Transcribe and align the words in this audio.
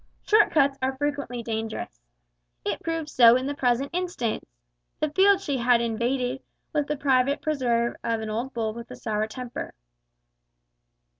Short 0.23 0.49
cuts 0.49 0.79
are 0.81 0.97
frequently 0.97 1.43
dangerous. 1.43 2.01
It 2.65 2.81
proved 2.81 3.07
so 3.07 3.35
in 3.35 3.45
the 3.45 3.53
present 3.53 3.91
instance. 3.93 4.43
The 4.99 5.11
field 5.11 5.39
she 5.39 5.57
had 5.59 5.79
invaded 5.79 6.41
was 6.73 6.87
the 6.87 6.97
private 6.97 7.39
preserve 7.39 7.95
of 8.03 8.19
an 8.19 8.29
old 8.31 8.51
bull 8.51 8.73
with 8.73 8.89
a 8.89 8.95
sour 8.95 9.27
temper. 9.27 9.75